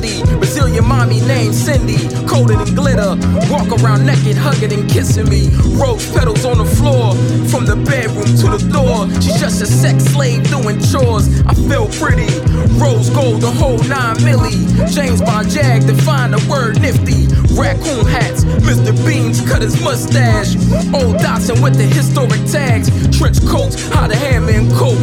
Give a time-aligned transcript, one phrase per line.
[0.00, 3.16] Brazilian mommy named Cindy, coated in glitter.
[3.50, 5.50] Walk around naked, hugging and kissing me.
[5.74, 7.14] Rose petals on the floor,
[7.50, 9.10] from the bedroom to the door.
[9.20, 11.42] She's just a sex slave doing chores.
[11.46, 12.30] I feel pretty.
[12.78, 14.54] Rose gold, the whole nine milli.
[14.94, 17.26] James Bond Jag, define the word nifty.
[17.58, 18.94] Raccoon hats, Mr.
[19.04, 20.54] Beans cut his mustache.
[20.94, 22.86] Old Datsun with the historic tags.
[23.18, 24.98] Trench coats, how the hammer and coat.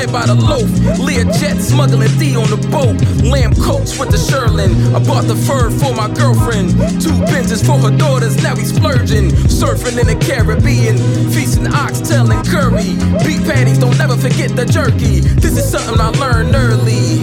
[0.00, 0.98] Bread by the loaf.
[0.98, 2.96] Lear jet smuggling D on the boat.
[3.20, 4.72] Lamb coats with the shearling.
[4.96, 6.72] I bought the fur for my girlfriend.
[7.04, 9.28] Two Benzes for her daughters, now we splurging.
[9.52, 10.96] Surfing in the Caribbean.
[11.28, 12.96] Feasting oxtail and curry.
[13.28, 15.20] Beef patties, don't never forget the jerky.
[15.20, 17.20] This is something I learned early.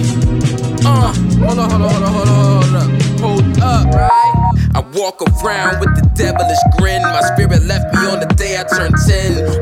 [0.86, 1.10] Uh,
[1.42, 2.98] hold on, hold on, hold on, hold on, hold up.
[3.18, 4.38] Hold up, right?
[4.78, 7.02] I walk around with the devilish grin.
[7.02, 9.57] My spirit left me on the day I turned 10.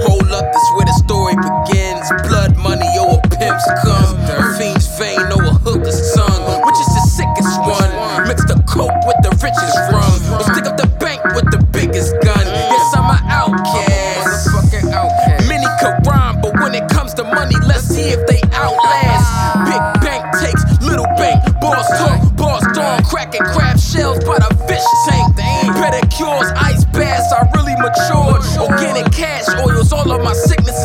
[16.96, 19.28] Comes to money, let's see if they outlast.
[19.68, 21.44] Big bank takes little bank.
[21.60, 25.36] Boss talk, boss dawn, cracking crab shells by the fish tank.
[25.76, 28.42] Pedicures, ice baths, I really matured.
[28.64, 30.85] Organic cash oils, all of my sickness is